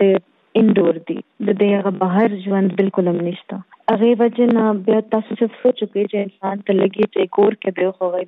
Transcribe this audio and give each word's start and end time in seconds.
انډور 0.62 0.96
دي 1.08 1.20
د 1.48 1.50
دې 1.60 1.70
هغه 1.78 1.92
بهر 2.04 2.30
ژوند 2.46 2.70
بالکل 2.80 3.06
هم 3.12 3.20
نشته 3.30 3.56
هغه 3.92 4.10
وجنه 4.22 4.64
بیا 4.88 5.00
تاسو 5.16 5.32
څه 5.40 5.46
سوچ 5.62 5.78
کوئ 5.92 6.06
چې 6.12 6.18
انسان 6.26 6.56
ته 6.68 6.72
لګي 6.82 7.06
چې 7.14 7.32
کور 7.38 7.54
کې 7.62 7.70
دی 7.78 7.88
خو 7.96 8.04
غي 8.14 8.24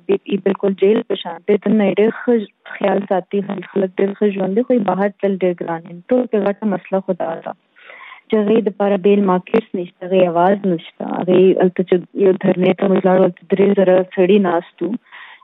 بالکل 0.48 0.72
جیل 0.82 0.98
په 1.12 1.20
شان 1.22 1.38
دی 1.48 1.56
ته 1.66 1.70
نه 1.80 1.86
ډېر 1.98 2.10
خیال 2.78 2.98
ساتي 3.10 3.40
خلک 3.70 3.90
ډېر 3.98 4.10
ښه 4.18 4.32
ژوند 4.36 4.54
دی 4.60 4.64
خو 4.68 4.74
بهر 4.90 5.08
تل 5.20 5.32
ډېر 5.42 5.54
ګران 5.60 5.80
دی 5.88 5.94
ټول 6.12 6.22
کې 6.30 6.46
غټه 6.46 6.64
مسله 6.74 6.98
خدا 7.08 7.30
ده 7.44 7.54
چې 8.30 8.36
غي 8.48 8.58
د 8.66 8.70
پر 8.78 8.96
بیل 9.06 9.22
مارکیټس 9.32 9.80
نشته 9.80 10.12
غي 10.12 10.24
आवाज 10.32 10.68
نشته 10.72 11.24
غي 11.30 11.42
البته 11.62 12.02
یو 12.26 12.32
درنې 12.44 12.80
ته 12.80 12.94
مزلار 12.94 13.20
ولته 13.24 13.50
درې 13.52 13.82
زره 13.82 13.96
سړی 14.14 14.36
ناستو 14.50 14.92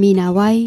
میناوای 0.06 0.66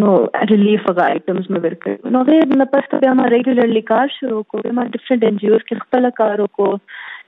نو 0.00 0.12
ریلیف 0.50 0.84
هغه 0.90 1.04
آیټمز 1.16 1.46
مې 1.56 1.60
ورکړ 1.66 1.94
نو 2.14 2.22
هغه 2.28 2.58
نه 2.62 2.66
پښتو 2.76 3.00
به 3.04 3.16
ما 3.20 3.26
ریګولرلی 3.34 3.82
کار 3.90 4.14
شروع 4.18 4.42
کو 4.52 4.62
به 4.66 4.76
ما 4.78 4.84
ډیفرنٹ 4.96 5.26
ان 5.28 5.38
جی 5.44 5.50
اوز 5.52 5.66
کې 5.68 5.82
خپل 5.84 6.08
کار 6.22 6.42
وکړو 6.44 6.72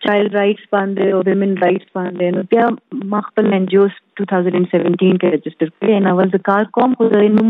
child 0.05 0.35
rights 0.37 0.65
पाउँदै 0.73 1.11
हो 1.11 1.21
वुमेन 1.27 1.55
राइट्स 1.63 1.87
पाउँदै 1.95 2.31
त्यहाँ 2.53 2.71
म 2.97 3.15
आफल 3.19 3.53
एनजिओ 3.59 3.87
टु 4.19 4.25
थाउजन्ड 4.33 4.55
एन्ड 4.57 4.67
सेभेन्टिनकै 4.73 5.31
रेजिस्टर 5.35 5.69
गरेँ 5.85 5.97
एन्ड 5.97 6.09
आवाज 6.09 6.29
द 6.35 6.41
कारकॉम 6.49 6.93
हुँदैन 7.01 7.41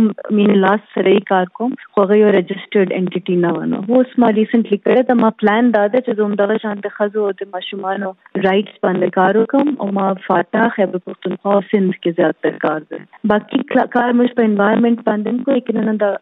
मिन 0.41 0.55
लास्ट 0.65 0.85
सरई 0.99 1.19
कारकॉम 1.31 1.73
होगा 1.99 2.15
यो 2.21 2.29
रजिस्टर्ड 2.39 2.93
एंटिटी 3.01 3.37
ना 3.47 3.51
वनो 3.59 3.81
वो 3.89 4.01
उसमा 4.01 4.29
रिसेंटली 4.39 4.79
करे 4.87 5.03
त 5.11 5.19
मां 5.25 5.31
प्लान 5.43 5.71
दादे 5.79 6.01
जो 6.09 6.15
तुम 6.23 6.35
दवा 6.43 6.57
शांत 6.67 6.87
खजो 6.99 7.25
होते 7.27 7.51
मशुमानो 7.57 8.11
राइट्स 8.49 8.79
पांदे 8.87 9.09
कारोकम 9.19 9.75
और 9.87 9.91
मां 10.01 10.13
फाटा 10.29 10.69
खैबर 10.79 11.05
पख्तूनख्वा 11.11 11.59
सिंध 11.75 11.93
के 12.07 12.13
ज्यादातर 12.21 12.57
कार 12.67 13.05
बाकी 13.35 13.63
कार 13.97 14.13
मुझ 14.23 14.29
पर 14.37 14.45
एनवायरनमेंट 14.53 15.01
पांदे 15.11 15.39
को 15.51 15.57
एक 15.63 15.71
नंदा 15.81 16.15